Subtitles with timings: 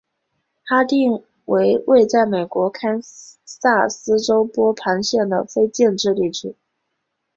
[0.65, 2.99] 哈定为位在美国堪
[3.45, 6.55] 萨斯州波旁县的非建制地区。